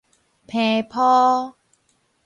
[0.47, 1.53] 伻鋪